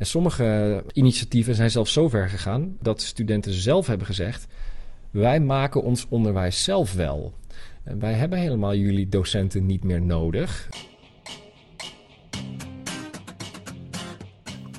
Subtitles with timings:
[0.00, 4.46] En sommige initiatieven zijn zelfs zo ver gegaan dat studenten zelf hebben gezegd:
[5.10, 7.34] wij maken ons onderwijs zelf wel.
[7.84, 10.68] En wij hebben helemaal jullie docenten niet meer nodig.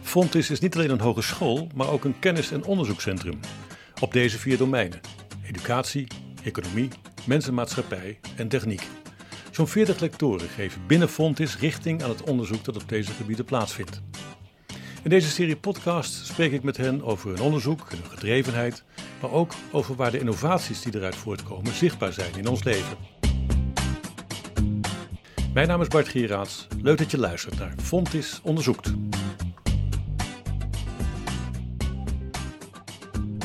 [0.02, 3.40] Fontis is niet alleen een hogeschool, maar ook een kennis- en onderzoekscentrum.
[4.02, 5.00] Op deze vier domeinen:
[5.44, 6.08] educatie,
[6.44, 6.90] economie,
[7.26, 8.88] mensenmaatschappij en techniek.
[9.52, 14.02] Zo'n 40 lectoren geven binnen Fontis richting aan het onderzoek dat op deze gebieden plaatsvindt.
[15.04, 18.84] In deze serie podcast spreek ik met hen over hun onderzoek hun gedrevenheid,
[19.22, 22.98] maar ook over waar de innovaties die eruit voortkomen zichtbaar zijn in ons leven.
[25.54, 26.68] Mijn naam is Bart Gieraats.
[26.82, 28.94] Leuk dat je luistert naar Fontis Onderzoekt.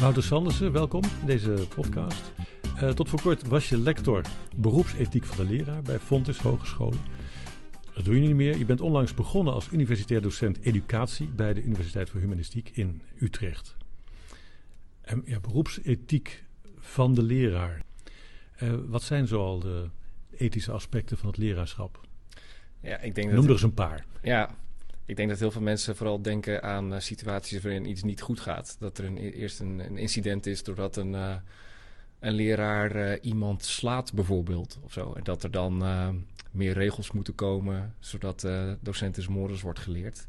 [0.00, 2.32] Wouter Sandersen, welkom in deze podcast.
[2.82, 4.22] Uh, tot voor kort was je lector
[4.56, 7.00] beroepsethiek van de leraar bij Fontis Hogescholen.
[7.96, 8.58] Dat doe je niet meer.
[8.58, 13.76] Je bent onlangs begonnen als universitair docent educatie bij de Universiteit voor Humanistiek in Utrecht.
[15.00, 16.44] En, ja, beroepsethiek
[16.78, 17.82] van de leraar.
[18.62, 19.88] Uh, wat zijn zoal de
[20.36, 22.00] ethische aspecten van het leraarschap?
[22.80, 24.04] Ja, ik denk Noem er eens een paar.
[24.22, 24.54] Ja,
[25.04, 28.40] ik denk dat heel veel mensen vooral denken aan uh, situaties waarin iets niet goed
[28.40, 28.76] gaat.
[28.78, 31.36] Dat er een, eerst een, een incident is doordat een, uh,
[32.26, 34.78] een leraar iemand slaat bijvoorbeeld.
[34.82, 35.12] Of zo.
[35.12, 35.84] En dat er dan
[36.50, 40.26] meer regels moeten komen, zodat uh, docenten morgens wordt geleerd.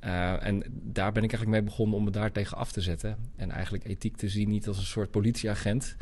[0.00, 3.16] En daar ben ik eigenlijk mee begonnen om me daar tegen af te zetten.
[3.36, 5.96] En eigenlijk ethiek te zien niet als een soort politieagent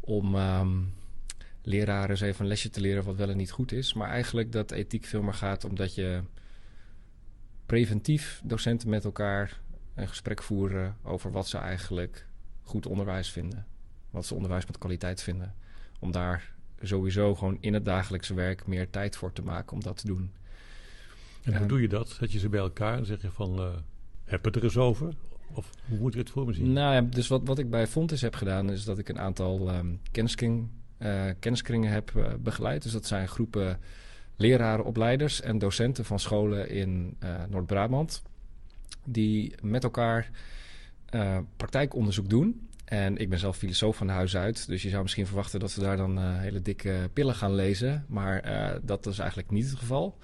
[0.00, 0.94] om um,
[1.62, 3.94] leraren even een lesje te leren wat wel en niet goed is.
[3.94, 6.22] Maar eigenlijk dat ethiek veel meer gaat omdat je
[7.66, 9.60] preventief docenten met elkaar
[9.94, 12.26] een gesprek voeren over wat ze eigenlijk
[12.62, 13.66] goed onderwijs vinden.
[14.10, 15.54] Wat ze onderwijs met kwaliteit vinden.
[15.98, 19.96] Om daar sowieso gewoon in het dagelijkse werk meer tijd voor te maken om dat
[19.96, 20.32] te doen.
[21.42, 22.08] En hoe doe je dat?
[22.08, 23.68] Zet je ze bij elkaar en zeg je van, uh,
[24.24, 25.14] heb het er eens over?
[25.54, 26.72] Of hoe moet je het voor me zien?
[26.72, 29.74] Nou ja, dus wat, wat ik bij Fontes heb gedaan, is dat ik een aantal
[29.74, 32.82] um, kenniskring, uh, kenniskringen heb uh, begeleid.
[32.82, 33.78] Dus dat zijn groepen
[34.36, 37.16] leraren, opleiders en docenten van scholen in
[37.48, 38.22] Noord-Brabant.
[39.04, 40.30] Die met elkaar
[41.56, 42.68] praktijkonderzoek doen.
[42.90, 44.66] En ik ben zelf filosoof van huis uit.
[44.66, 48.04] Dus je zou misschien verwachten dat ze daar dan uh, hele dikke pillen gaan lezen.
[48.08, 50.18] Maar uh, dat is eigenlijk niet het geval.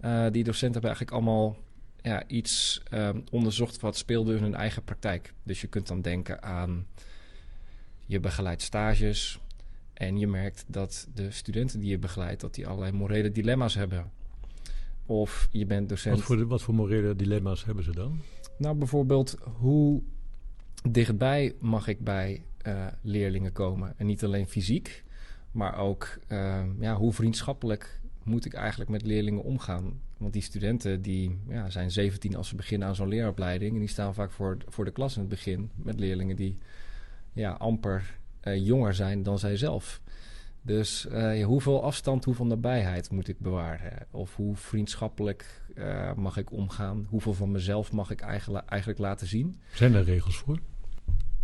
[0.00, 1.56] Uh, die docenten hebben eigenlijk allemaal
[2.02, 2.82] ja, iets
[3.30, 5.34] onderzocht wat speelde in hun eigen praktijk.
[5.42, 6.86] Dus je kunt dan denken aan
[8.06, 9.40] je begeleidt stages.
[9.92, 14.10] En je merkt dat de studenten die je begeleidt, dat die allerlei morele dilemma's hebben.
[15.06, 16.16] Of je bent docent.
[16.16, 18.20] Wat voor, de, wat voor morele dilemma's hebben ze dan?
[18.58, 20.02] Nou, bijvoorbeeld hoe
[20.88, 23.94] dichtbij mag ik bij uh, leerlingen komen.
[23.96, 25.04] En niet alleen fysiek,
[25.50, 30.00] maar ook uh, ja, hoe vriendschappelijk moet ik eigenlijk met leerlingen omgaan.
[30.16, 33.72] Want die studenten die, ja, zijn 17 als ze beginnen aan zo'n leeropleiding.
[33.72, 36.58] En die staan vaak voor, voor de klas in het begin met leerlingen die
[37.32, 40.00] ja, amper uh, jonger zijn dan zij zelf.
[40.62, 44.06] Dus uh, hoeveel afstand, hoeveel nabijheid moet ik bewaren?
[44.10, 47.06] Of hoe vriendschappelijk uh, mag ik omgaan?
[47.08, 49.56] Hoeveel van mezelf mag ik eigenlijk, eigenlijk laten zien?
[49.74, 50.58] Zijn er regels voor?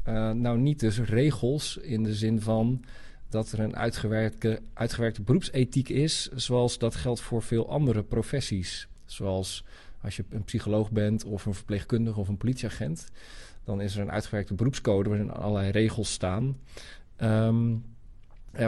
[0.09, 2.85] Uh, nou, niet dus regels in de zin van
[3.29, 8.89] dat er een uitgewerkte, uitgewerkte beroepsethiek is, zoals dat geldt voor veel andere professies.
[9.05, 9.65] Zoals
[10.01, 13.09] als je een psycholoog bent of een verpleegkundige of een politieagent,
[13.65, 16.57] dan is er een uitgewerkte beroepscode waarin allerlei regels staan.
[17.21, 17.85] Um,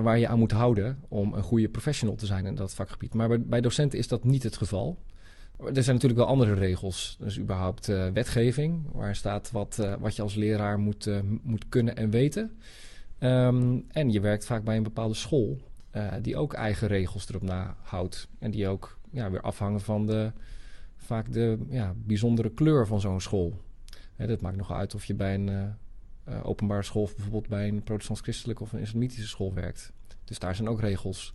[0.03, 3.15] waar je aan moet houden om een goede professional te zijn in dat vakgebied.
[3.15, 4.99] Maar bij, docenten is dat niet het geval.
[5.59, 7.17] Er zijn natuurlijk wel andere regels.
[7.21, 11.11] Dus überhaupt uh, wetgeving, waar staat wat, uh, wat je als leraar moet,
[11.43, 12.59] moet kunnen en weten.
[13.21, 15.61] Um, en je werkt vaak bij een bepaalde school,
[16.23, 18.29] die ook eigen regels erop nahoudt.
[18.39, 20.33] En die ook ja, weer afhangen van de,
[20.97, 23.61] vaak de ja, bijzondere kleur van zo'n school.
[24.17, 25.77] Hè, dat maakt nog uit of je bij een
[26.43, 29.93] openbare school, bijvoorbeeld bij een protestants-christelijke of een islamitische school werkt.
[30.25, 31.33] Dus daar zijn ook regels.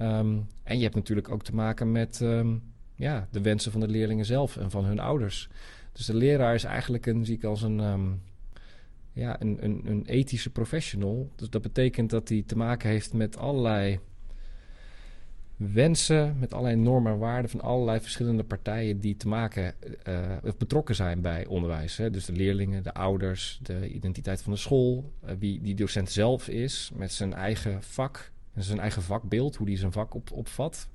[0.00, 2.20] Um, en je hebt natuurlijk ook te maken met.
[2.20, 2.62] Um,
[2.96, 5.48] ja, de wensen van de leerlingen zelf en van hun ouders.
[5.92, 8.22] Dus de leraar is eigenlijk een, zie ik als een, um,
[9.12, 11.30] ja, een, een, een, ethische professional.
[11.36, 13.98] Dus dat betekent dat hij te maken heeft met allerlei
[15.56, 19.74] wensen, met allerlei normen en waarden van allerlei verschillende partijen die te maken
[20.08, 21.96] uh, of betrokken zijn bij onderwijs.
[21.96, 22.10] Hè.
[22.10, 26.48] Dus de leerlingen, de ouders, de identiteit van de school, uh, wie die docent zelf
[26.48, 30.88] is met zijn eigen vak zijn eigen vakbeeld, hoe die zijn vak op, opvat.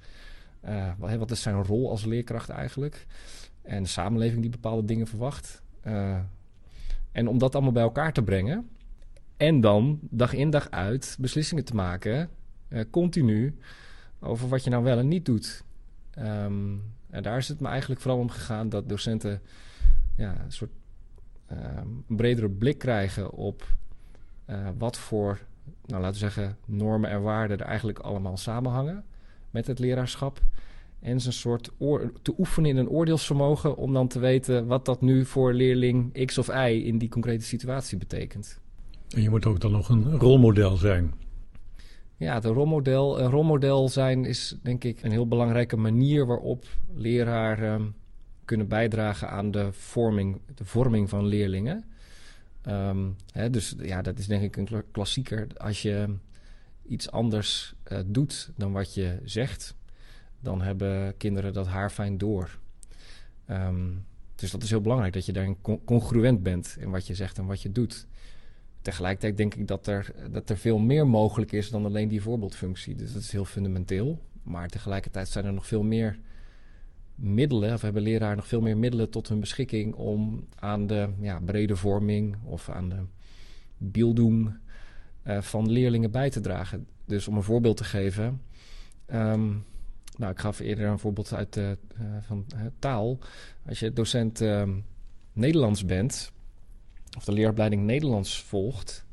[0.65, 3.05] Uh, wat is zijn rol als leerkracht eigenlijk?
[3.61, 5.61] En de samenleving die bepaalde dingen verwacht.
[7.11, 8.69] En om dat allemaal bij elkaar te brengen.
[9.37, 12.29] En dan dag in dag uit beslissingen te maken.
[12.89, 13.57] Continu.
[14.21, 15.63] Over wat je nou wel en niet doet.
[16.19, 19.41] Um, en daar is het me eigenlijk vooral om gegaan dat docenten
[20.17, 20.71] ja, een soort
[21.47, 23.67] ehm, een bredere blik krijgen op
[24.45, 25.39] eh, wat voor,
[25.85, 29.03] nou laten we zeggen, normen en waarden er eigenlijk allemaal samenhangen
[29.49, 30.41] met het leraarschap.
[30.99, 34.85] En ze een soort oor, te oefenen in een oordeelsvermogen om dan te weten wat
[34.85, 38.59] dat nu voor leerling X of Y in die concrete situatie betekent.
[39.09, 41.13] En je moet ook dan nog een rolmodel zijn.
[42.21, 47.95] Ja, de rolmodel, een rolmodel zijn is denk ik een heel belangrijke manier waarop leraren
[48.45, 51.83] kunnen bijdragen aan de vorming, de vorming van leerlingen.
[52.61, 55.47] Ehm, hè, dus ja, dat is denk ik een klassieker.
[55.57, 56.15] Als je
[56.87, 59.75] iets anders uh, doet dan wat je zegt,
[60.39, 62.59] dan hebben kinderen dat haar fijn door.
[63.49, 67.37] Um, dus dat is heel belangrijk, dat je daarin congruent bent in wat je zegt
[67.37, 68.07] en wat je doet.
[68.81, 72.95] Tegelijkertijd denk ik dat er, dat er veel meer mogelijk is dan alleen die voorbeeldfunctie.
[72.95, 74.21] Dus dat is heel fundamenteel.
[74.43, 76.19] Maar tegelijkertijd zijn er nog veel meer
[77.15, 81.39] middelen, of hebben leraren nog veel meer middelen tot hun beschikking om aan de ja,
[81.39, 83.03] brede vorming of aan de
[83.77, 84.53] beelding
[85.23, 86.87] uh, van leerlingen bij te dragen.
[87.05, 88.41] Dus om een voorbeeld te geven.
[89.13, 89.65] Um,
[90.17, 91.71] nou, ik gaf eerder een voorbeeld uit uh,
[92.19, 93.17] van uh, taal.
[93.67, 94.71] Als je docent ehm,
[95.33, 96.31] Nederlands bent,
[97.17, 99.05] of de leeropleiding Nederlands volgt,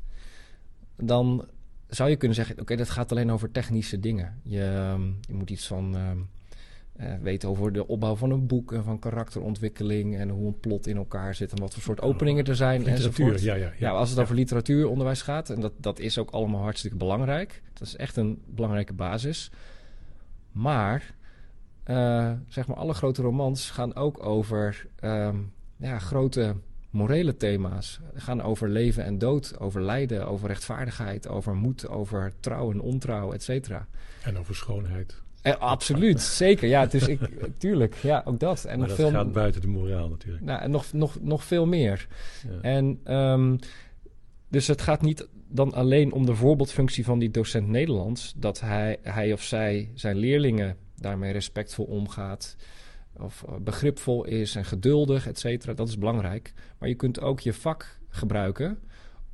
[0.95, 1.45] dan
[1.87, 4.39] zou je kunnen zeggen: Oké, dat gaat alleen over technische dingen.
[4.43, 8.83] Je, ehm, je moet iets van uh, weten over de opbouw van een boek en
[8.83, 12.55] van karakterontwikkeling en hoe een plot in elkaar zit en wat voor soort openingen er
[12.55, 12.83] zijn.
[12.83, 13.91] Literatuur, ja, ja, ja, ja.
[13.91, 17.61] als het over literatuuronderwijs gaat, en dat, dat is ook allemaal hartstikke belangrijk.
[17.73, 19.51] Dat is echt een belangrijke basis.
[20.51, 21.15] Maar,
[21.85, 26.55] uh, zeg maar, alle grote romans gaan ook over um, ja, grote
[26.89, 27.99] morele thema's.
[28.13, 33.33] gaan over leven en dood, over lijden, over rechtvaardigheid, over moed, over trouw en ontrouw,
[33.33, 33.87] et cetera.
[34.23, 35.21] En over schoonheid.
[35.41, 36.67] Eh, absoluut, zeker.
[36.67, 37.19] Ja, dus ik,
[37.57, 38.65] tuurlijk, ja, ook dat.
[38.65, 40.43] En maar nog dat veel, gaat buiten de moraal natuurlijk.
[40.43, 42.07] Nou, en nog, nog, nog veel meer.
[42.47, 42.61] Ja.
[42.61, 43.59] En um,
[44.47, 48.97] dus het gaat niet dan alleen om de voorbeeldfunctie van die docent Nederlands, dat hij,
[49.01, 52.55] hij of zij zijn leerlingen daarmee respectvol omgaat,
[53.17, 55.73] of eh, begripvol is en geduldig, et cetera.
[55.73, 56.53] Dat is belangrijk.
[56.77, 58.79] Maar je kunt ook je vak gebruiken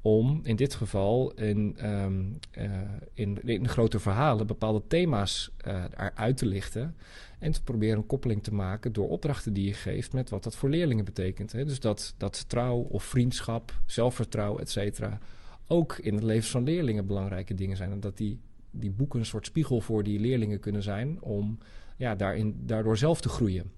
[0.01, 2.72] om in dit geval in, um, uh,
[3.13, 6.95] in, in grote verhalen bepaalde thema's uh, eruit te lichten.
[7.39, 10.56] En te proberen een koppeling te maken door opdrachten die je geeft met wat dat
[10.56, 11.51] voor leerlingen betekent.
[11.51, 11.66] Hè.
[11.66, 15.19] Dus dat, dat trouw of vriendschap, zelfvertrouwen, et cetera,
[15.68, 17.92] ook in het leven van leerlingen belangrijke dingen zijn.
[17.92, 18.39] En dat die,
[18.71, 21.57] die boeken een soort spiegel voor die leerlingen kunnen zijn om
[21.95, 23.71] ja, daarin, daardoor zelf te groeien.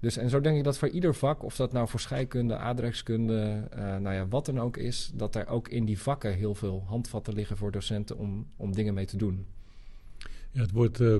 [0.00, 3.68] Dus en zo denk ik dat voor ieder vak, of dat nou voor scheikunde, aardrijkskunde,
[3.74, 6.84] uh, nou ja, wat dan ook is, dat er ook in die vakken heel veel
[6.86, 9.46] handvatten liggen voor docenten om, om dingen mee te doen.
[10.50, 11.16] Ja, het woord uh,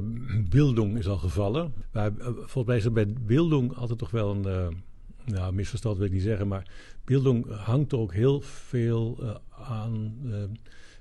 [0.49, 1.73] bildung is al gevallen.
[1.93, 4.83] Maar uh, volgens mij is er bij bildung altijd toch wel een
[5.25, 6.71] nou, misverstand wil ik niet zeggen, maar
[7.05, 10.17] bildung hangt ook heel veel aan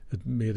[0.10, 0.56] het, meer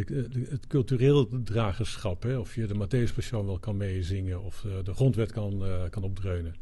[0.50, 2.22] het cultureel dragerschap.
[2.22, 2.38] Hè?
[2.38, 6.54] Of je de Matthäus wel kan meezingen of de grondwet kan, kan opdreunen.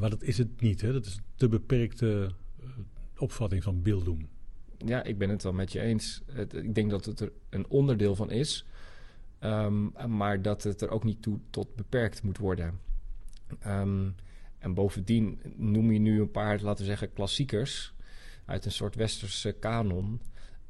[0.00, 0.92] Maar dat is het niet, hè?
[0.92, 2.66] Dat is de beperkte uh,
[3.18, 4.28] opvatting van beelddoen.
[4.86, 6.22] Ja, ik ben het wel met je eens.
[6.50, 8.66] Ik denk dat het er een onderdeel van is,
[9.40, 12.78] um, maar dat het er ook niet toe tot beperkt moet worden.
[13.66, 14.14] Um,
[14.58, 17.94] en bovendien noem je nu een paar, laten we zeggen, klassiekers
[18.44, 20.20] uit een soort westerse kanon.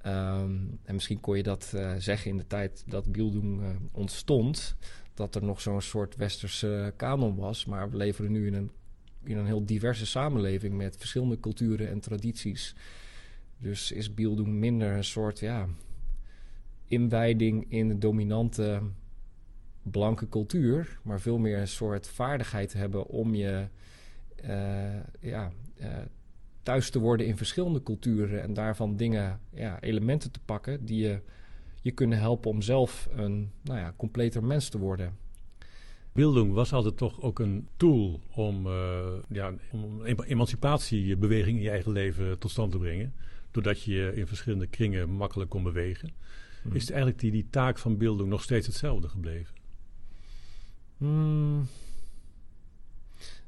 [0.06, 4.76] Um, en misschien kon je dat uh, zeggen in de tijd dat Bildung uh, ontstond,
[5.14, 7.64] dat er nog zo'n soort westerse kanon was.
[7.64, 8.70] Maar we leven nu in een
[9.24, 12.74] in een heel diverse samenleving met verschillende culturen en tradities.
[13.58, 15.68] Dus is Bildung minder een soort ja,
[16.84, 18.82] inwijding in de dominante
[19.82, 23.66] blanke cultuur, maar veel meer een soort vaardigheid hebben om je
[24.44, 25.52] uh, ja,
[26.64, 31.20] thuis te worden in verschillende culturen en daarvan dingen, ja, elementen te pakken die je,
[31.80, 35.16] je kunnen helpen om zelf een nou ja, completer mens te worden.
[36.12, 41.92] Bildung was altijd toch ook een tool om, uh, ja, om emancipatiebeweging in je eigen
[41.92, 43.14] leven tot stand te brengen.
[43.50, 46.10] Doordat je je in verschillende kringen makkelijk kon bewegen.
[46.62, 46.74] Hmm.
[46.74, 49.54] Is het eigenlijk die, die taak van Bildung nog steeds hetzelfde gebleven?
[50.98, 51.66] Hmm.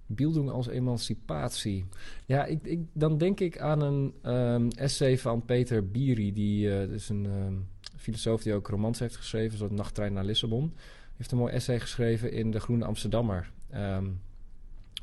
[0.07, 1.87] Bildung als emancipatie.
[2.27, 6.83] Ja, ik, ik, dan denk ik aan een um, essay van Peter Biri, die uh,
[6.83, 10.73] is een um, filosoof die ook romans heeft geschreven, zoals Nachttrein naar Lissabon
[11.17, 13.51] heeft een mooi essay geschreven in De Groene Amsterdammer.
[13.75, 14.21] Um,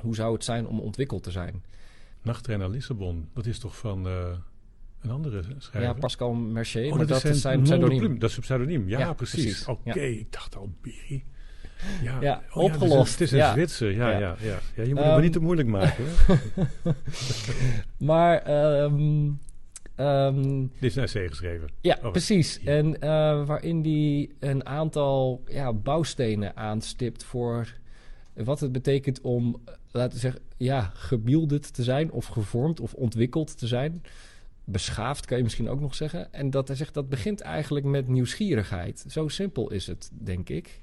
[0.01, 1.63] hoe zou het zijn om ontwikkeld te zijn?
[2.21, 4.37] Nachttrein naar Lissabon, dat is toch van uh,
[5.01, 5.93] een andere schrijver?
[5.93, 6.83] Ja, Pascal Mercier.
[6.83, 8.19] Oh, maar dat, dat, is zijn, pseudoniem.
[8.19, 9.65] Dat is een pseudoniem, ja, ja precies.
[9.67, 10.19] Oké, okay, ja.
[10.19, 11.23] ik dacht al, Biri.
[12.03, 13.11] Ja, ja oh opgelost.
[13.11, 14.19] het is een, het is een Zwitser, ja, ja.
[14.19, 14.83] Ja, ja, ja.
[14.83, 16.05] Je moet um, het me niet te moeilijk maken.
[18.09, 18.49] maar...
[18.83, 19.39] Um,
[19.97, 21.69] Um, Dit is naar C geschreven.
[21.81, 22.59] Ja, oh, precies.
[22.63, 22.99] En uh,
[23.45, 27.73] waarin die een aantal ja, bouwstenen aanstipt voor
[28.33, 29.61] wat het betekent om,
[29.91, 30.91] laten we zeggen, ja,
[31.71, 34.03] te zijn of gevormd of ontwikkeld te zijn.
[34.63, 36.33] Beschaafd kan je misschien ook nog zeggen.
[36.33, 39.05] En dat hij zegt dat begint eigenlijk met nieuwsgierigheid.
[39.07, 40.81] Zo simpel is het, denk ik.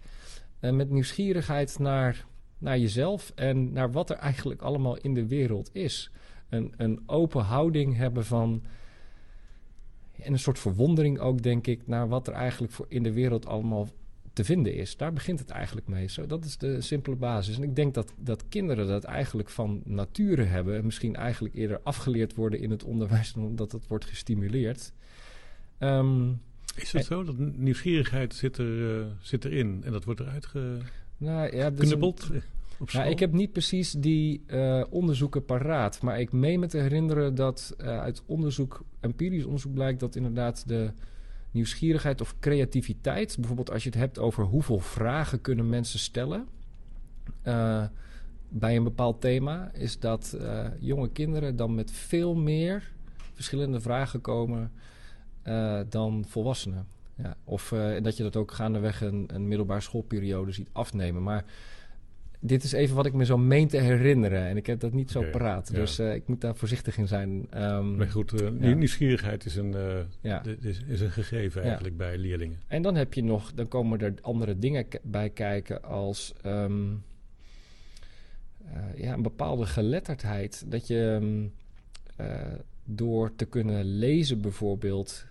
[0.61, 2.27] En met nieuwsgierigheid naar,
[2.59, 6.11] naar jezelf en naar wat er eigenlijk allemaal in de wereld is.
[6.49, 8.63] Een, een open houding hebben van
[10.23, 13.47] en een soort verwondering ook, denk ik, naar wat er eigenlijk voor in de wereld
[13.47, 13.89] allemaal
[14.33, 14.97] te vinden is.
[14.97, 16.09] Daar begint het eigenlijk mee.
[16.09, 17.57] Zo, dat is de simpele basis.
[17.57, 20.77] En ik denk dat, dat kinderen dat eigenlijk van nature hebben.
[20.77, 24.93] En misschien eigenlijk eerder afgeleerd worden in het onderwijs dan dat wordt gestimuleerd.
[25.79, 26.41] Um,
[26.77, 27.25] is het zo?
[27.25, 30.47] Dat nieuwsgierigheid zit, er, uh, zit erin en dat wordt eruit
[31.21, 31.71] nou, ja?
[32.93, 36.03] Nou, ik heb niet precies die uh, onderzoeken paraat.
[36.03, 40.69] Maar ik meen me te herinneren dat uh, uit onderzoek, empirisch onderzoek blijkt dat inderdaad
[40.69, 40.91] de
[41.51, 46.47] nieuwsgierigheid of creativiteit, bijvoorbeeld als je het hebt over hoeveel vragen kunnen mensen stellen
[47.45, 47.85] uh,
[48.49, 50.37] bij een bepaald thema, is dat
[50.79, 52.91] jonge kinderen dan met veel meer
[53.35, 54.73] verschillende vragen komen
[55.89, 56.87] dan volwassenen.
[57.15, 61.23] Ja, of dat je dat ook gaandeweg een, een middelbare schoolperiode ziet afnemen.
[61.23, 61.45] Maar
[62.41, 64.47] dit is even wat ik me zo meen te herinneren.
[64.47, 65.75] En ik heb dat niet zo okay, paraat.
[65.75, 67.47] Dus uh, ik moet daar voorzichtig in zijn.
[67.55, 68.75] Um, maar goed, uh, ja.
[68.75, 70.43] nieuwsgierigheid is een, uh, ja.
[70.61, 72.59] is, is, een gegeven eigenlijk bij leerlingen.
[72.67, 77.03] En dan heb je nog, dan komen er andere dingen bij kijken als um,
[78.97, 80.65] ja, een bepaalde geletterdheid.
[80.67, 81.53] Dat je um,
[82.85, 85.27] door te kunnen lezen bijvoorbeeld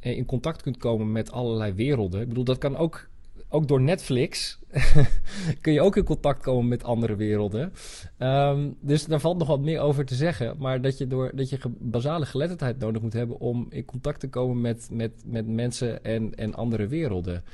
[0.00, 2.20] in contact kunt komen met allerlei werelden.
[2.20, 3.08] Ik bedoel, dat kan ook
[3.52, 4.58] ook door Netflix
[5.60, 7.72] kun je ook in contact komen met andere werelden.
[8.18, 10.54] Um, dus daar valt nog wat meer over te zeggen.
[10.58, 14.28] Maar dat je, door, dat je basale geletterdheid nodig moet hebben om in contact te
[14.28, 17.44] komen met, met, met mensen en, en andere werelden.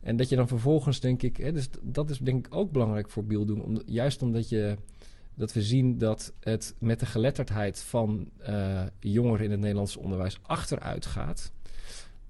[0.00, 3.10] En dat je dan vervolgens, denk ik, hè, dus dat is denk ik ook belangrijk
[3.10, 4.76] voor Om, juist omdat je
[5.34, 10.38] dat we zien dat het met de geletterdheid van uh, jongeren in het Nederlands onderwijs
[10.42, 11.52] achteruit gaat.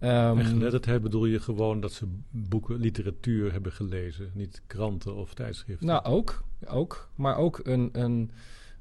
[0.00, 5.34] Um, en geletterdheid bedoel je gewoon dat ze boeken, literatuur hebben gelezen, niet kranten of
[5.34, 5.86] tijdschriften?
[5.86, 6.44] Nou, ook.
[6.66, 8.30] ook maar ook een, een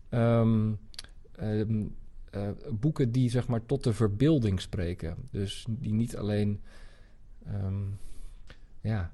[0.09, 0.79] um,
[1.39, 1.95] um,
[2.36, 5.15] uh, boeken die zeg maar tot de verbeelding spreken.
[5.31, 6.62] Dus die niet alleen
[8.81, 9.12] ja,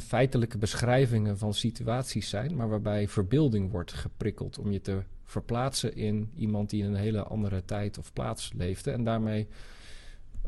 [0.00, 6.30] feitelijke beschrijvingen van situaties zijn, maar waarbij verbeelding wordt geprikkeld om je te verplaatsen in
[6.36, 9.48] iemand die in een hele andere tijd of plaats leefde en daarmee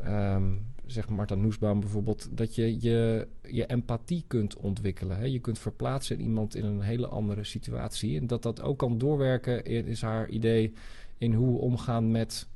[0.07, 5.17] um, zegt Marta Noesbaum bijvoorbeeld, dat je je, je empathie kunt ontwikkelen.
[5.17, 5.25] Hè?
[5.25, 8.19] Je kunt verplaatsen in iemand in een hele andere situatie.
[8.19, 10.73] En dat dat ook kan doorwerken, is haar idee
[11.17, 12.47] in hoe we omgaan met,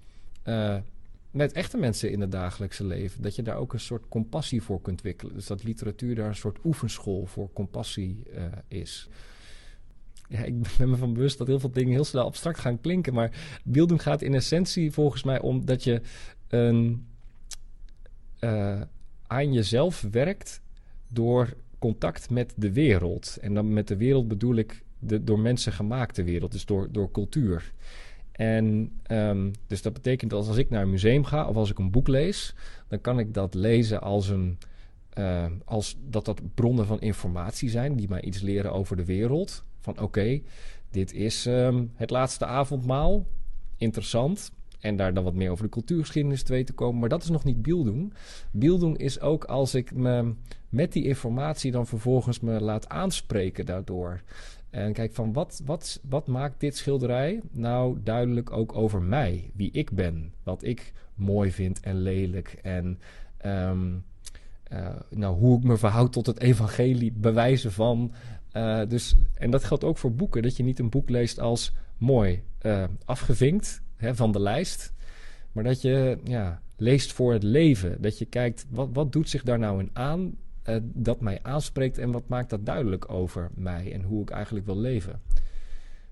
[0.46, 0.78] uh,
[1.32, 3.22] met echte mensen in het dagelijkse leven.
[3.22, 5.34] Dat je daar ook een soort compassie voor kunt ontwikkelen.
[5.34, 9.10] Dus dat literatuur daar een soort oefenschool voor compassie uh, is.
[10.30, 13.14] Ja, ik ben me van bewust dat heel veel dingen heel snel abstract gaan klinken.
[13.14, 16.02] Maar beelding gaat in essentie volgens mij om dat je
[16.48, 17.06] een
[18.46, 18.82] uh,
[19.28, 20.62] aan jezelf werkt
[21.08, 23.38] door contact met de wereld.
[23.42, 27.12] En dan met de wereld bedoel ik de door mensen gemaakte wereld, dus door, door
[27.12, 27.74] cultuur.
[28.32, 31.80] En um, dus dat betekent dat als ik naar een museum ga of als ik
[31.80, 32.56] een boek lees,
[32.88, 34.58] dan kan ik dat lezen als een.
[35.18, 39.64] Uh, als dat dat bronnen van informatie zijn die mij iets leren over de wereld.
[39.80, 40.42] Van oké,
[40.92, 43.26] dit is um, het laatste avondmaal.
[43.78, 44.52] Interessant
[44.86, 47.00] en daar dan wat meer over de cultuurgeschiedenis te weten komen.
[47.00, 48.14] Maar dat is nog niet Bieldoen.
[48.52, 50.34] Bieldoen is ook als ik me
[50.70, 54.22] met die informatie dan vervolgens me laat aanspreken daardoor.
[54.70, 59.72] En kijk van wat, wat, wat maakt dit schilderij nou duidelijk ook over mij, wie
[59.72, 63.00] ik ben, wat ik mooi vind en lelijk en
[63.46, 64.04] um,
[64.72, 68.12] uh, nou, hoe ik me verhoud tot het evangelie, bewijzen van.
[68.54, 71.74] Uh, dus, en dat geldt ook voor boeken, dat je niet een boek leest als
[71.98, 74.94] mooi uh, afgevinkt van de lijst.
[75.52, 78.02] Maar dat je ja, leest voor het leven.
[78.02, 80.38] Dat je kijkt, wat, wat doet zich daar nou in aan
[80.70, 84.66] uh, dat mij aanspreekt en wat maakt dat duidelijk over mij en hoe ik eigenlijk
[84.66, 85.22] wil leven.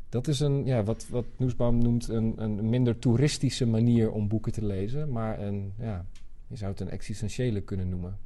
[0.09, 4.51] Dat is een, ja, wat, wat Noesbaum noemt een, een minder toeristische manier om boeken
[4.51, 6.05] te lezen, maar een, ja,
[6.47, 8.17] je zou het een existentiële kunnen noemen.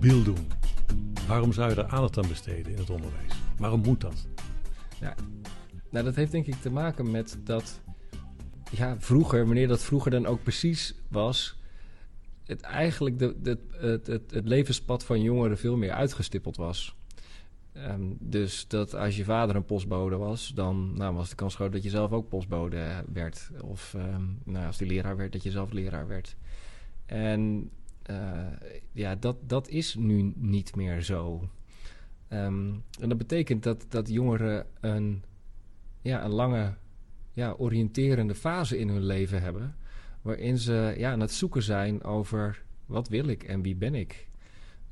[0.00, 0.34] Beelden.
[1.26, 3.32] Waarom zou je er aandacht aan besteden in het onderwijs?
[3.58, 4.26] Waarom moet dat?
[5.90, 7.80] Nou, dat heeft denk ik te maken met dat.
[8.70, 11.58] Ja, vroeger, wanneer dat vroeger dan ook precies was.
[12.44, 16.96] het eigenlijk de, het, het, het levenspad van jongeren veel meer uitgestippeld was.
[17.72, 21.72] Ehm, dus dat als je vader een postbode was, dan nou, was de kans groot
[21.72, 23.50] dat je zelf ook postbode werd.
[23.60, 26.36] Of ehm, nou, als die leraar werd, dat je zelf leraar werd.
[27.06, 27.70] En
[28.10, 28.46] uh,
[28.92, 31.48] ja, dat, dat is nu niet meer zo.
[32.32, 35.22] Um, en dat betekent dat, dat jongeren een,
[36.02, 36.74] ja, een lange
[37.32, 39.76] ja, oriënterende fase in hun leven hebben.
[40.22, 44.28] Waarin ze ja, aan het zoeken zijn over wat wil ik en wie ben ik?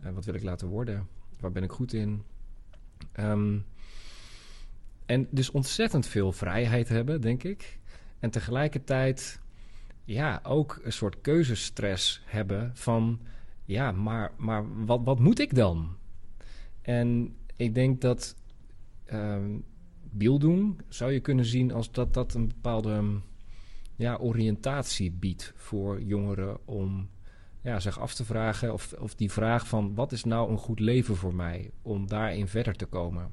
[0.01, 1.09] En wat wil ik laten worden?
[1.41, 2.23] Waar ben ik goed in?
[3.21, 3.65] Um,
[5.07, 7.79] en dus ontzettend veel vrijheid hebben, denk ik.
[8.19, 9.41] En tegelijkertijd
[10.05, 13.21] ja, ook een soort keuzestress hebben van...
[13.65, 15.97] ja, maar, maar wat, wat moet ik dan?
[16.89, 18.37] En ik denk dat
[19.13, 19.65] um,
[20.89, 23.21] zou je kunnen zien als dat dat een bepaalde
[23.97, 27.09] ja, oriëntatie biedt voor jongeren om
[27.61, 30.81] ja, zich af te vragen of, of die vraag van wat is nou een goed
[30.81, 33.33] leven voor mij om daarin verder te komen.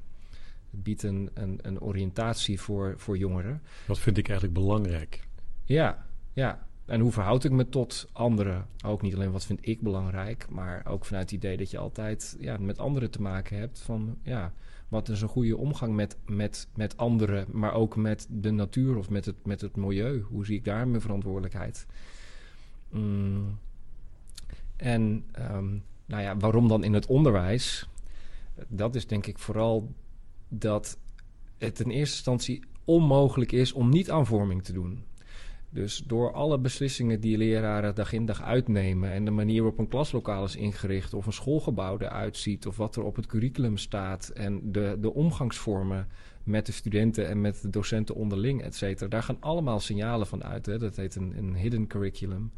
[0.70, 3.62] Het biedt een, een, een oriëntatie voor, voor jongeren.
[3.86, 5.28] Wat vind ik eigenlijk belangrijk?
[5.64, 6.65] Ja, ja.
[6.86, 8.66] En hoe verhoud ik me tot anderen?
[8.84, 12.36] Ook niet alleen wat vind ik belangrijk, maar ook vanuit het idee dat je altijd
[12.40, 13.78] ja, met anderen te maken hebt.
[13.78, 14.52] Van ja,
[14.88, 19.10] wat is een goede omgang met, met, met anderen, maar ook met de natuur of
[19.10, 20.20] met het, met het milieu?
[20.20, 21.86] Hoe zie ik daar mijn verantwoordelijkheid?
[22.90, 23.58] Mm.
[24.76, 27.88] En um, nou ja, waarom dan in het onderwijs?
[28.68, 29.92] Dat is denk ik vooral
[30.48, 30.98] dat
[31.58, 35.04] het in eerste instantie onmogelijk is om niet aan vorming te doen.
[35.70, 39.88] Dus door alle beslissingen die leraren dag in dag uitnemen en de manier waarop een
[39.88, 44.28] klaslokaal is ingericht of een schoolgebouw eruit ziet of wat er op het curriculum staat
[44.28, 46.08] en de, de omgangsvormen
[46.42, 49.08] met de studenten en met de docenten onderling, et cetera.
[49.08, 50.66] Daar gaan allemaal signalen van uit.
[50.66, 50.78] Hè.
[50.78, 52.52] Dat heet een, een hidden curriculum.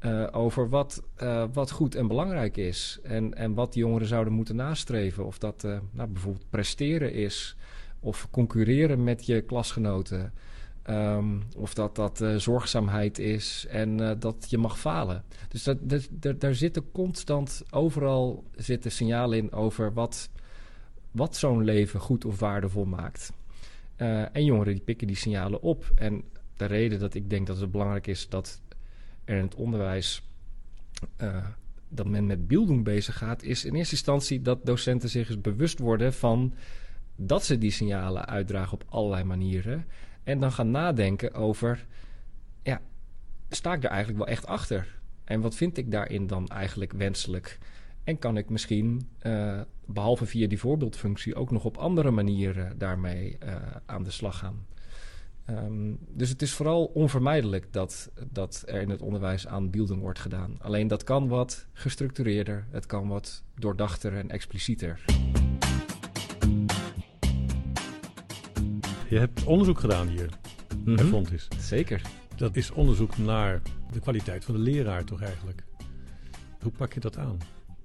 [0.00, 2.98] Uh, over wat, uh, wat goed en belangrijk is.
[3.02, 5.26] En, en wat jongeren zouden moeten nastreven.
[5.26, 7.56] Of dat uh, nou, bijvoorbeeld presteren is.
[8.00, 10.32] Of concurreren met je klasgenoten.
[10.90, 15.24] Um, of dat dat zorgzaamheid is en dat je mag falen.
[15.48, 15.78] Dus dat,
[16.10, 20.30] dat, daar zitten constant, overal zitten signalen in over wat,
[21.10, 23.32] wat zo'n leven goed of waardevol maakt.
[23.96, 25.92] en jongeren die pikken die signalen op.
[25.94, 26.22] En
[26.56, 28.60] de reden dat ik denk dat het belangrijk is dat
[29.24, 30.22] er in het onderwijs
[31.88, 35.78] dat men met beelding bezig gaat, is in eerste instantie dat docenten zich eens bewust
[35.78, 36.54] worden van
[37.16, 39.86] dat ze die signalen uitdragen op allerlei manieren.
[40.26, 41.86] En dan gaan nadenken over,
[42.62, 42.80] ja,
[43.48, 44.98] sta ik daar eigenlijk wel echt achter?
[45.24, 47.58] En wat vind ik daarin dan eigenlijk wenselijk?
[48.04, 53.38] En kan ik misschien, uh, behalve via die voorbeeldfunctie, ook nog op andere manieren daarmee
[53.44, 53.54] uh,
[53.86, 54.66] aan de slag gaan?
[55.50, 60.18] Um, dus het is vooral onvermijdelijk dat, dat er in het onderwijs aan beelding wordt
[60.18, 60.56] gedaan.
[60.58, 65.04] Alleen dat kan wat gestructureerder, het kan wat doordachter en explicieter.
[69.08, 70.30] Je hebt onderzoek gedaan hier
[70.76, 70.96] mm -hmm.
[70.96, 71.48] bij Fontis.
[71.58, 72.02] Zeker.
[72.36, 75.64] Dat is onderzoek naar de kwaliteit van de leraar toch eigenlijk?
[76.60, 77.38] Hoe pak je dat aan?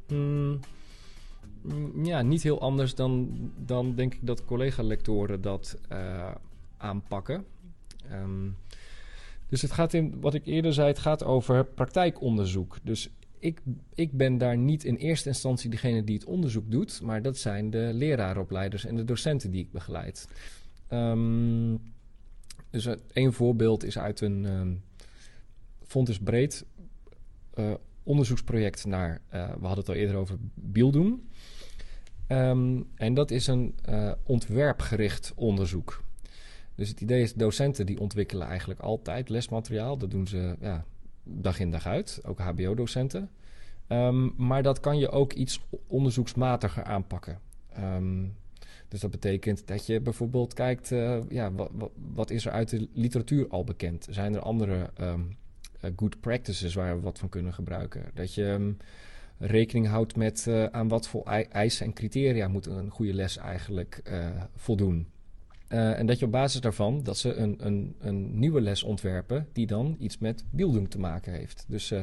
[0.08, 0.60] Mm,
[2.04, 6.32] ja, niet heel anders dan, dan denk ik dat collega-lectoren dat uh,
[6.78, 7.46] aanpakken.
[8.12, 8.58] Um,
[9.48, 12.78] dus het gaat in, wat ik eerder zei, het gaat over praktijkonderzoek.
[12.84, 13.62] Dus ik,
[13.96, 17.70] ik ben daar niet in eerste instantie degene die het onderzoek doet, maar dat zijn
[17.70, 20.28] de leraaropleiders en de docenten die ik begeleid.
[20.94, 21.82] Um,
[22.70, 24.84] dus een voorbeeld is uit een um,
[25.84, 26.66] Fontes Breed
[27.56, 27.74] uh,
[28.04, 31.30] onderzoeksproject naar, uh, we hadden het al eerder over Bieldoen.
[32.28, 33.76] Um, en dat is een
[34.24, 36.04] ontwerpgericht onderzoek.
[36.76, 39.98] Dus het idee is, docenten die ontwikkelen eigenlijk altijd lesmateriaal.
[39.98, 40.86] Dat doen ze ja,
[41.24, 43.30] dag in dag uit, ook hbo-docenten.
[44.38, 47.40] Maar dat kan je ook iets onderzoeksmatiger aanpakken.
[47.80, 48.36] Um,
[48.92, 52.88] dus dat betekent dat je bijvoorbeeld kijkt, uh, ja, wat, wat, is er uit de
[52.94, 54.08] literatuur al bekend?
[54.10, 55.38] Zijn er andere um,
[55.82, 58.12] uh, good practices waar we wat van kunnen gebruiken?
[58.14, 58.76] Dat je
[59.38, 64.02] rekening houdt met uh, aan wat voor eisen en criteria moet een goede les eigenlijk
[64.56, 65.08] voldoen.
[65.68, 69.68] En dat je op basis daarvan dat ze een, een, een nieuwe les ontwerpen die
[69.68, 71.66] dan iets met beelding te maken heeft.
[71.68, 72.02] Dus uh,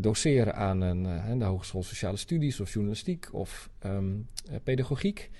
[0.00, 4.28] doseren aan een, de Hogeschool Sociale Studies of Journalistiek of um,
[4.64, 5.30] Pedagogiek.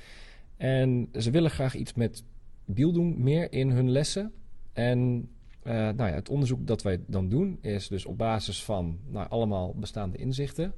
[0.62, 2.24] En ze willen graag iets met
[2.64, 4.32] beelding meer in hun lessen.
[4.72, 5.28] En
[5.62, 9.74] nou ja, het onderzoek dat wij dan doen is dus op basis van nou, allemaal
[9.74, 10.74] bestaande inzichten...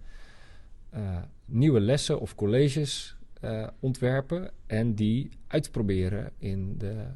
[1.44, 7.07] nieuwe lessen of colleges uh, ontwerpen en die uitproberen in de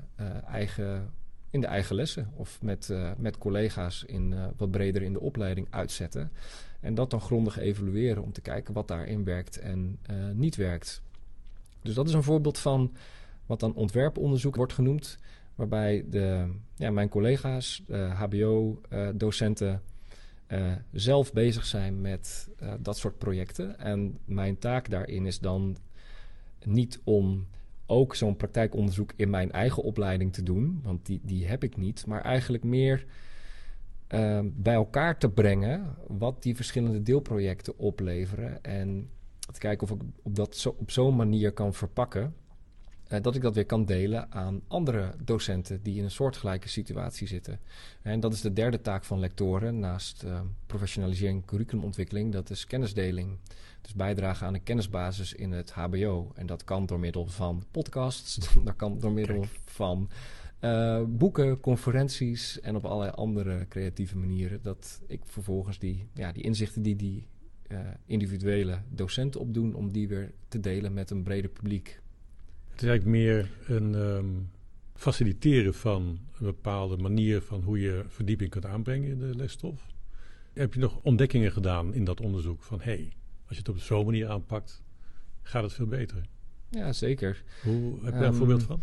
[0.46, 1.12] eigen
[1.50, 6.31] in de eigen lessen of met, met collega's in, wat breder in de opleiding uitzetten.
[6.81, 9.98] En dat dan grondig evalueren om te kijken wat daarin werkt en
[10.33, 11.02] niet werkt.
[11.82, 12.92] Dus dat is een voorbeeld van
[13.46, 15.18] wat dan ontwerponderzoek wordt genoemd,
[15.54, 17.82] waarbij de, ja, mijn collega's,
[18.14, 19.82] HBO-docenten,
[20.92, 23.78] zelf bezig zijn met dat soort projecten.
[23.78, 25.76] En mijn taak daarin is dan
[26.64, 27.46] niet om
[27.86, 32.06] ook zo'n praktijkonderzoek in mijn eigen opleiding te doen, want die, die heb ik niet,
[32.06, 33.06] maar eigenlijk meer
[34.42, 39.10] bij elkaar te brengen wat die verschillende deelprojecten opleveren en
[39.54, 42.34] te kijken of ik op, dat zo, op zo'n manier kan verpakken.
[43.12, 47.26] Uh, dat ik dat weer kan delen aan andere docenten die in een soortgelijke situatie
[47.26, 47.61] zitten.
[48.02, 52.32] En dat is de derde taak van lectoren naast uh, professionalisering en curriculumontwikkeling.
[52.32, 53.38] Dat is kennisdeling.
[53.80, 56.32] Dus bijdragen aan een kennisbasis in het HBO.
[56.34, 59.61] En dat kan door middel van podcasts, dat kan door middel Kijk.
[59.64, 60.11] van
[60.61, 64.62] uh, boeken, conferenties en op allerlei andere creatieve manieren.
[64.62, 67.26] Dat ik vervolgens die, ja, die inzichten die die
[67.68, 72.00] uh, individuele docenten opdoen, om die weer te delen met een breder publiek.
[72.68, 74.50] Het is eigenlijk meer een um,
[74.94, 79.87] faciliteren van een bepaalde manier van hoe je verdieping kunt aanbrengen in de lesstof.
[80.52, 83.12] Heb je nog ontdekkingen gedaan in dat onderzoek van hé, hey,
[83.46, 84.83] als je het op zo'n manier aanpakt,
[85.42, 86.22] gaat het veel beter?
[86.70, 87.42] Ja, zeker.
[87.62, 88.81] Hoe, heb je daar um, een voorbeeld van?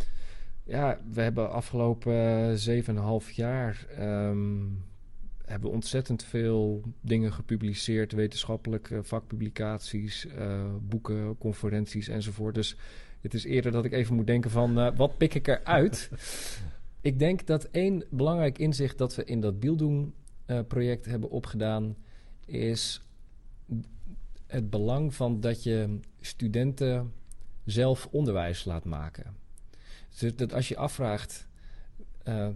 [0.63, 4.84] Ja, we hebben afgelopen zeven en een half jaar um,
[5.45, 12.55] hebben ontzettend veel dingen gepubliceerd, wetenschappelijke vakpublicaties, uh, boeken, conferenties enzovoort.
[12.55, 12.77] Dus
[13.21, 16.10] het is eerder dat ik even moet denken van uh, wat pik ik eruit?
[17.01, 20.13] ik denk dat één belangrijk inzicht dat we in dat Bieldoen
[20.47, 21.95] uh, project hebben opgedaan
[22.45, 23.01] is
[24.47, 27.13] het belang van dat je studenten
[27.65, 29.36] zelf onderwijs laat maken.
[30.19, 31.47] Dus dat als je afvraagt
[32.27, 32.47] uh,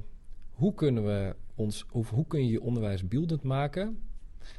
[0.60, 4.00] hoe kunnen we ons, of hoe kun je je onderwijs beeldend maken,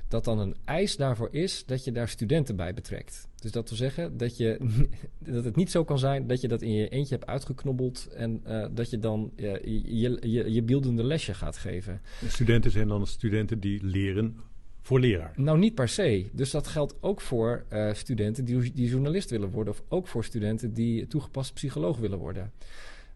[0.08, 3.28] dat dan een eis daarvoor is dat je daar studenten bij betrekt.
[3.36, 4.58] Dus dat wil zeggen dat, je,
[5.18, 8.42] dat het niet zo kan zijn dat je dat in je eentje hebt uitgeknobbeld en
[8.46, 12.00] uh, dat je dan uh, je, je, je beeldende lesje gaat geven.
[12.26, 14.36] Studenten zijn dan studenten die leren
[14.82, 15.32] voor leraar?
[15.36, 16.26] Nou, niet per se.
[16.32, 20.24] Dus dat geldt ook voor uh, studenten die, die journalist willen worden, of ook voor
[20.24, 22.52] studenten die toegepast psycholoog willen worden.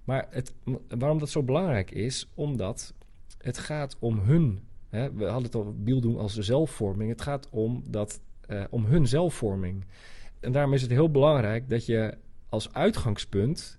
[0.05, 0.55] Maar het,
[0.88, 2.95] waarom dat zo belangrijk is, omdat
[3.38, 4.61] het gaat om hun.
[4.88, 7.11] Hè, we hadden het al Biel als de zelfvorming.
[7.11, 9.85] Het gaat om, dat, uh, om hun zelfvorming.
[10.40, 13.79] En daarom is het heel belangrijk dat je als uitgangspunt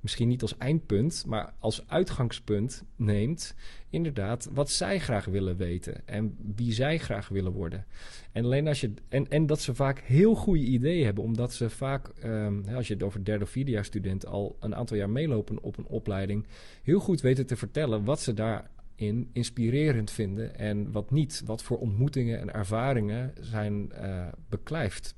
[0.00, 3.54] misschien niet als eindpunt, maar als uitgangspunt neemt,
[3.90, 7.86] inderdaad, wat zij graag willen weten en wie zij graag willen worden.
[8.32, 11.70] En alleen als je, en, en dat ze vaak heel goede ideeën hebben, omdat ze
[11.70, 15.10] vaak, um, als je het over derde of vierde jaar studenten al een aantal jaar
[15.10, 16.46] meelopen op een opleiding,
[16.82, 21.78] heel goed weten te vertellen wat ze daarin inspirerend vinden en wat niet, wat voor
[21.78, 25.14] ontmoetingen en ervaringen zijn uh, beklijft.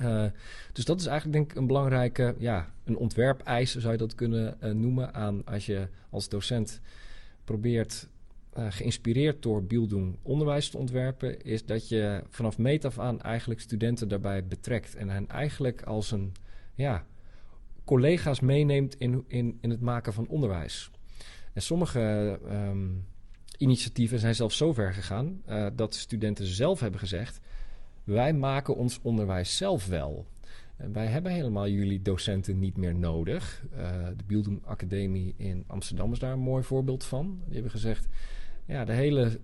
[0.00, 0.24] Uh,
[0.72, 4.56] dus dat is eigenlijk denk ik een belangrijke, ja, een ontwerpeis zou je dat kunnen
[4.62, 6.80] uh, noemen aan als je als docent
[7.44, 8.08] probeert
[8.58, 13.60] uh, geïnspireerd door Bieldoen onderwijs te ontwerpen, is dat je vanaf meet af aan eigenlijk
[13.60, 16.32] studenten daarbij betrekt en hen eigenlijk als een,
[16.74, 17.06] ja,
[17.84, 20.90] collega's meeneemt in, in, in het maken van onderwijs.
[21.52, 23.06] En sommige um,
[23.56, 25.42] initiatieven zijn zelfs zo ver gegaan
[25.74, 27.40] dat studenten zelf hebben gezegd
[28.08, 30.26] wij maken ons onderwijs zelf wel.
[30.76, 33.64] Wij hebben helemaal jullie docenten niet meer nodig.
[33.76, 37.40] Uh, de Bieldoen Academie in Amsterdam is daar een mooi voorbeeld van.
[37.44, 38.06] Die hebben gezegd,
[38.64, 39.40] ja, de hele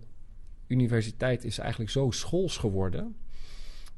[0.66, 3.16] universiteit is eigenlijk zo schools geworden.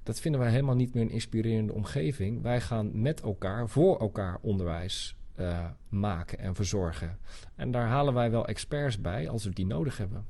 [0.03, 2.43] Dat vinden wij helemaal niet meer een inspirerende omgeving.
[2.43, 7.19] Wij gaan met elkaar, voor elkaar onderwijs uh, maken en verzorgen.
[7.55, 10.27] En daar halen wij wel experts bij als we die nodig hebben.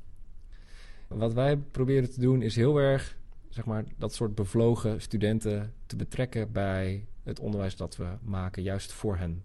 [1.08, 3.16] Wat wij proberen te doen is heel erg
[3.56, 8.92] zeg maar, dat soort bevlogen studenten te betrekken bij het onderwijs dat we maken, juist
[8.92, 9.44] voor hen.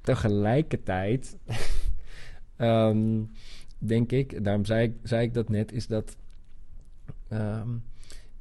[0.00, 1.36] Tegelijkertijd,
[2.58, 3.30] um,
[3.78, 6.16] denk ik, daarom zei ik, zei ik dat net, is dat.
[7.32, 7.84] Um,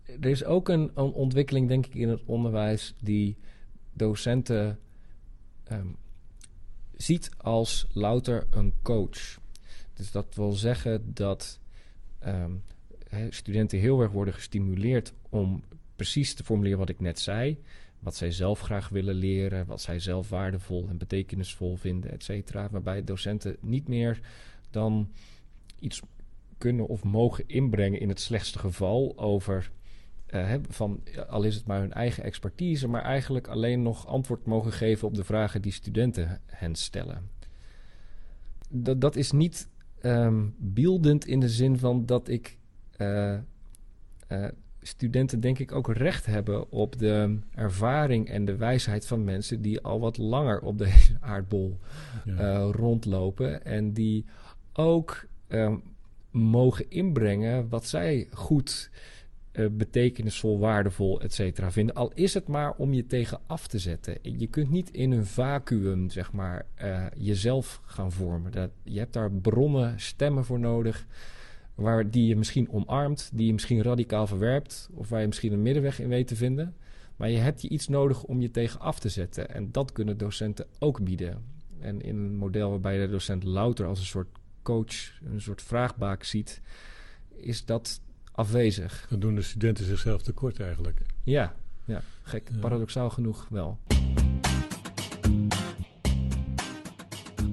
[0.06, 3.38] er is ook een, een, ontwikkeling, denk ik, in het onderwijs die
[3.94, 4.80] docenten
[5.72, 5.96] um,
[6.96, 9.40] ziet als louter een coach.
[9.94, 11.60] Dus dat wil zeggen dat
[13.30, 15.64] studenten heel erg worden gestimuleerd om
[15.96, 17.64] precies te formuleren wat ik net zei.
[18.00, 22.70] Wat zij zelf graag willen leren, wat zij zelf waardevol en betekenisvol vinden, et cetera.
[22.70, 24.20] Waarbij docenten niet meer
[24.70, 25.12] dan
[25.80, 26.02] iets
[26.58, 29.72] kunnen of mogen inbrengen in het slechtste geval over
[30.30, 34.72] uh, van al is het maar hun eigen expertise, maar eigenlijk alleen nog antwoord mogen
[34.72, 37.30] geven op de vragen die studenten hen stellen.
[38.70, 39.70] Dat, dat is niet
[40.02, 42.58] um, beeldend in de zin van dat ik
[44.82, 49.82] studenten denk ik ook recht hebben op de ervaring en de wijsheid van mensen die
[49.82, 51.80] al wat langer op deze aardbol
[52.72, 54.26] rondlopen en die
[54.74, 55.82] ook um,
[56.32, 58.90] mogen inbrengen wat zij goed
[59.52, 61.96] uh, betekenisvol, waardevol, et cetera vinden.
[61.96, 64.18] Al is het maar om je tegen af te zetten.
[64.22, 68.52] Je kunt niet in een vacuüm, zeg maar, uh, jezelf gaan vormen.
[68.52, 71.06] Dat, je hebt daar bronnen, stemmen voor nodig...
[71.76, 74.90] Waar die je misschien omarmt, die je misschien radicaal verwerpt...
[74.94, 76.76] of waar je misschien een middenweg in weet te vinden...
[77.16, 79.50] Maar je hebt je iets nodig om je tegen af te zetten.
[79.50, 81.44] En dat kunnen docenten ook bieden.
[81.80, 84.28] En in een model waarbij de docent louter als een soort
[84.62, 86.62] coach, een soort vraagbaak ziet,
[87.36, 89.06] is dat afwezig.
[89.10, 91.02] Dan doen de studenten zichzelf tekort eigenlijk.
[91.24, 92.50] Ja, ja gek.
[92.60, 93.80] Paradoxaal genoeg wel.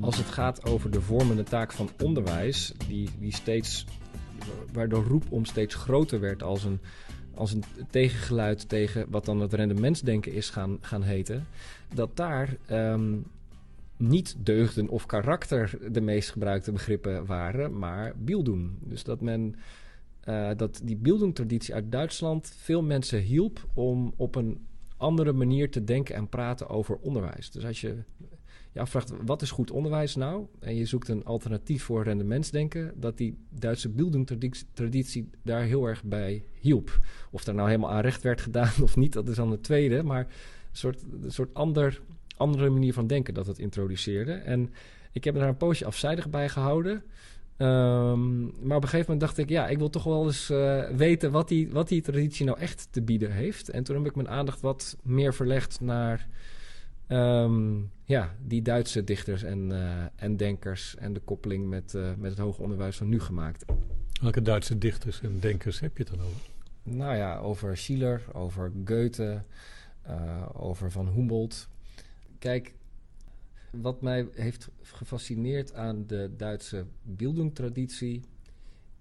[0.00, 3.86] Als het gaat over de vormende taak van onderwijs, die, die steeds,
[4.72, 6.78] waardoor roep om steeds groter werd als een,
[7.34, 11.46] als een tegengeluid tegen wat dan het rendementsdenken is gaan, gaan heten,
[11.94, 13.24] dat daar um,
[13.96, 18.78] niet deugden of karakter de meest gebruikte begrippen waren, maar bieldoen.
[18.80, 19.54] Dus dat men
[20.28, 25.84] uh, dat die Bildung-traditie uit Duitsland veel mensen hielp om op een andere manier te
[25.84, 27.50] denken en praten over onderwijs.
[27.50, 27.96] Dus als je
[28.72, 33.16] je afvraagt wat is goed onderwijs nou en je zoekt een alternatief voor rendementsdenken, dat
[33.16, 37.00] die Duitse Bildung-traditie daar heel erg bij hielp.
[37.30, 40.02] Of daar nou helemaal aan recht werd gedaan of niet, dat is dan het tweede,
[40.02, 40.26] maar een
[40.72, 42.00] soort, een soort ander,
[42.36, 44.32] andere manier van denken dat het introduceerde.
[44.32, 44.70] En
[45.12, 47.02] ik heb daar een poosje afzijdig bij gehouden.
[47.58, 50.88] Um, maar op een gegeven moment dacht ik, ja, ik wil toch wel eens uh,
[50.90, 53.68] weten wat die, wat die traditie nou echt te bieden heeft.
[53.68, 56.28] En toen heb ik mijn aandacht wat meer verlegd naar
[57.16, 62.30] um, ja, die Duitse dichters en, uh, en denkers en de koppeling met, uh, met
[62.30, 63.64] het hoger onderwijs van nu gemaakt.
[64.20, 66.40] Welke Duitse dichters en denkers heb je het dan over?
[66.82, 69.42] Nou ja, over Schiller, over Goethe,
[70.52, 71.68] over Van Humboldt.
[72.38, 72.74] Kijk,
[73.70, 78.22] wat mij heeft gefascineerd aan de Duitse Bildung-traditie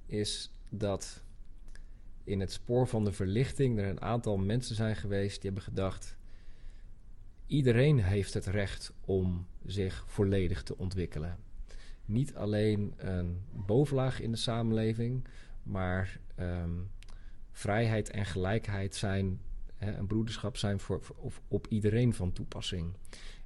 [0.06, 1.24] is dat
[2.24, 6.18] in het spoor van de verlichting er een aantal mensen zijn geweest die hebben gedacht:
[7.52, 11.38] iedereen heeft het recht om zich volledig te ontwikkelen.
[12.06, 15.28] Niet alleen een bovenlaag in de samenleving,
[15.64, 16.90] maar um,
[17.52, 19.40] vrijheid en gelijkheid zijn,
[19.76, 22.94] hè, en broederschap zijn voor, voor, op iedereen van toepassing.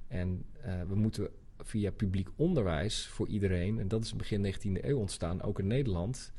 [0.08, 4.98] En uh, we moeten via publiek onderwijs voor iedereen, en dat is begin 19e eeuw
[4.98, 6.32] ontstaan, ook in Nederland,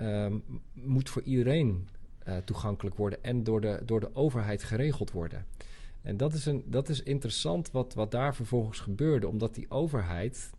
[0.00, 0.42] um,
[0.72, 1.88] moet voor iedereen
[2.28, 5.46] uh, toegankelijk worden en door de, door de overheid geregeld worden.
[6.02, 10.50] En dat is, een, dat is interessant wat, wat daar vervolgens gebeurde, omdat die overheid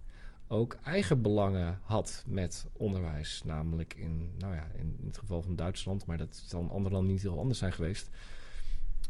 [0.47, 3.41] ook eigen belangen had met onderwijs.
[3.45, 7.13] Namelijk in, nou ja, in het geval van Duitsland, maar dat zal in andere landen
[7.13, 8.09] niet heel anders zijn geweest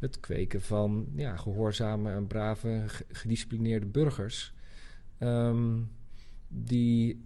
[0.02, 4.54] het kweken van ja, gehoorzame en brave, gedisciplineerde burgers.
[5.20, 5.92] Um,
[6.48, 7.26] die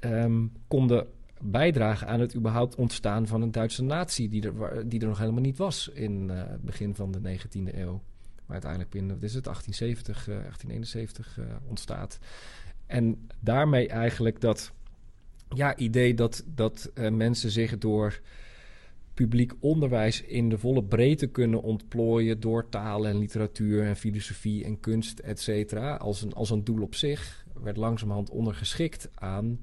[0.00, 1.06] um, konden
[1.42, 5.40] bijdragen aan het überhaupt ontstaan van een Duitse natie, die er, die er nog helemaal
[5.40, 8.02] niet was in het begin van de 19e eeuw.
[8.34, 12.18] Maar uiteindelijk binnen, wat is het, 1870, uh, 1871 uh, ontstaat.
[12.86, 14.72] En daarmee eigenlijk dat
[15.54, 18.20] ja, idee dat, dat mensen zich door
[19.14, 24.80] publiek onderwijs in de volle breedte kunnen ontplooien door taal en literatuur en filosofie en
[24.80, 29.58] kunst, et cetera, als een, als een doel op zich, werd langzamerhand ondergeschikt aan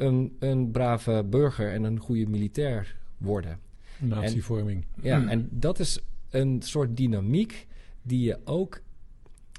[0.00, 3.58] een, een brave burger en een goede militair worden.
[3.98, 4.84] Natievorming.
[5.02, 7.66] Ja, en dat is een soort dynamiek
[8.02, 8.80] die je ook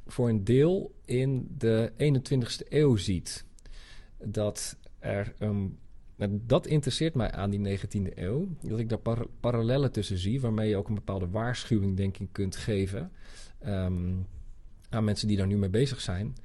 [0.07, 3.45] voor een deel in de 21ste eeuw ziet.
[4.17, 5.77] Dat er een
[6.21, 8.47] en dat interesseert mij aan die 19e eeuw.
[8.61, 12.27] Dat ik daar par parallellen tussen zie, waarmee je ook een bepaalde waarschuwing, denk ik,
[12.31, 13.11] kunt geven
[13.65, 14.25] um,
[14.89, 16.35] aan mensen die daar nu mee bezig zijn.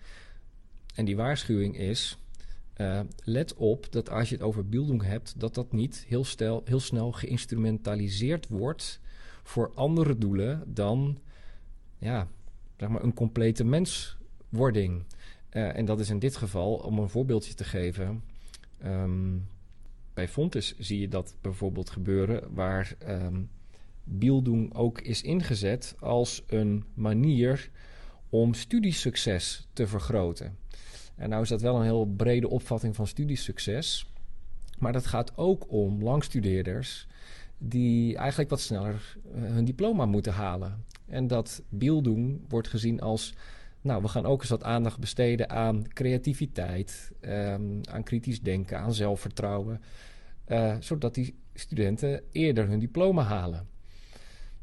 [0.95, 2.19] En die waarschuwing is:
[2.77, 6.25] uh, let op dat als je het over Bildung hebt, dat dat niet heel,
[6.65, 9.01] heel snel geïnstrumentaliseerd wordt
[9.43, 11.19] voor andere doelen dan
[11.99, 12.29] ja,
[12.77, 15.05] zeg maar een complete menswording.
[15.53, 18.23] Uh, en dat is in dit geval, om een voorbeeldje te geven.
[18.85, 19.47] Um,
[20.15, 23.51] bij Fontes zie je dat bijvoorbeeld gebeuren, waar um,
[24.21, 27.71] ehm, ook is ingezet als een manier
[28.29, 30.57] om studiesucces te vergroten.
[31.17, 34.11] En nou is dat wel een heel brede opvatting van studiesucces,
[34.79, 37.07] maar dat gaat ook om langstudeerders
[37.59, 40.85] die eigenlijk wat sneller uh, hun diploma moeten halen.
[41.07, 43.35] En dat Bildung wordt gezien als
[43.81, 48.95] nou, we gaan ook eens wat aandacht besteden aan creativiteit, ehm, aan kritisch denken, aan
[48.95, 49.81] zelfvertrouwen.
[50.49, 53.69] Uh, zodat die studenten eerder hun diploma halen.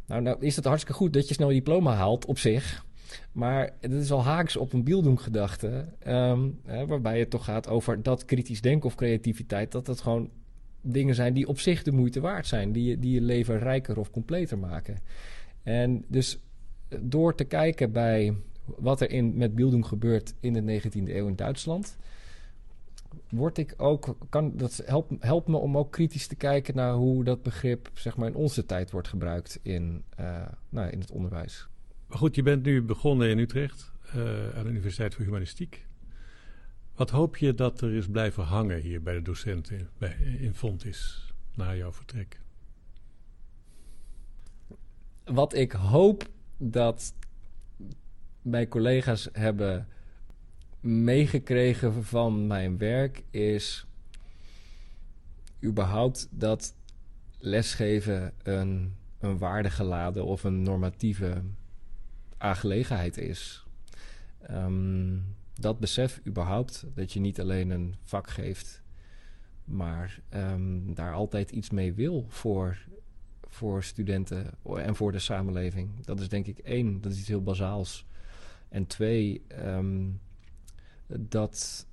[0.06, 2.86] Nou, nou is het hartstikke goed dat je snel je diploma haalt op zich.
[3.32, 5.86] Maar het is al haaks op een Bildung-gedachte.
[6.00, 6.50] Ehm,
[6.88, 9.72] waarbij het toch gaat over dat kritisch denken of creativiteit.
[9.72, 10.30] Dat het gewoon
[10.82, 12.72] dingen zijn die op zich de moeite waard zijn.
[12.72, 14.98] Die je, die je leven rijker of completer maken.
[15.64, 16.40] En dus
[17.00, 21.36] door te kijken bij wat er in, met Bildung gebeurt in de 19e eeuw in
[21.36, 21.98] Duitsland
[23.30, 24.82] word ik ook, kan, dat
[25.20, 28.66] helpt, me om ook kritisch te kijken naar hoe dat begrip zeg maar, in onze
[28.66, 31.68] tijd wordt gebruikt in, uh, nou, in het onderwijs.
[32.14, 35.86] Goed, je bent nu begonnen in Utrecht uh, aan de Universiteit voor Humanistiek.
[36.96, 41.34] Wat hoop je dat er is blijven hangen hier bij de docenten bij, in Fontis
[41.56, 42.40] na jouw vertrek?
[45.24, 47.14] Wat ik hoop dat
[48.42, 49.88] mijn collega's hebben
[50.80, 53.86] meegekregen van mijn werk is
[55.64, 56.76] überhaupt dat
[57.38, 61.44] lesgeven een, een waardegeladen of een normatieve
[62.44, 63.66] aangelegenheid is.
[64.42, 65.18] Ehm,
[65.54, 68.82] dat besef überhaupt, dat je niet alleen een vak geeft,
[69.66, 72.78] maar ehm, daar altijd iets mee wil voor,
[73.48, 76.06] voor studenten en voor de samenleving.
[76.06, 78.06] Dat is denk ik één, dat is iets heel bazaals.
[78.70, 80.10] En twee, ehm,
[81.08, 81.88] dat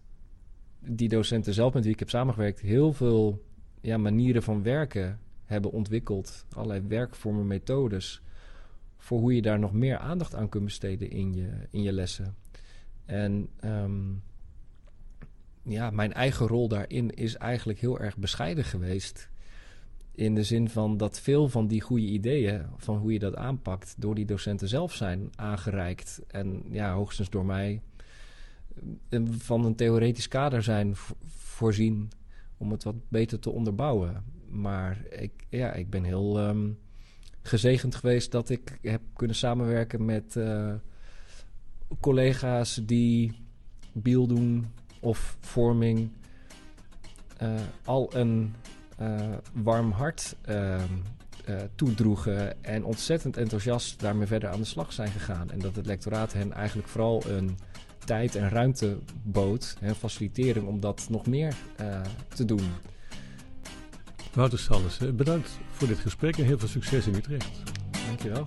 [0.81, 3.45] die docenten zelf met wie ik heb samengewerkt heel veel
[3.81, 6.47] ja, manieren van werken hebben ontwikkeld.
[6.55, 8.23] Allerlei werkvormen, methodes.
[9.01, 12.37] Voor hoe je daar nog meer aandacht aan kunt besteden in je, in je lessen.
[13.05, 14.13] En ehm,
[15.63, 19.29] ja, mijn eigen rol daarin is eigenlijk heel erg bescheiden geweest.
[20.13, 23.95] In de zin van dat veel van die goede ideeën, van hoe je dat aanpakt,
[23.99, 26.21] door die docenten zelf zijn aangereikt.
[26.27, 27.83] En ja, hoogstens door mij
[29.31, 30.93] van een theoretisch kader zijn
[31.27, 32.11] voorzien
[32.57, 34.25] om het wat beter te onderbouwen.
[34.49, 36.79] Maar ik, ja, ik ben heel um,
[37.42, 40.72] gezegend geweest dat ik heb kunnen samenwerken met uh,
[42.00, 43.33] collega's die
[43.92, 46.11] biel doen of vorming
[47.42, 48.55] uh, al een
[49.00, 50.37] uh, warm hart
[51.74, 55.50] toedroegen en ontzettend enthousiast daarmee verder aan de slag zijn gegaan.
[55.50, 57.59] En dat het lectoraat hen eigenlijk vooral een
[58.05, 61.55] tijd en ruimte bood en facilitering om dat nog meer
[62.35, 62.70] te doen.
[64.35, 67.62] Wouter Salles, bedankt voor dit gesprek en heel veel succes in Utrecht.
[68.07, 68.45] Dankjewel.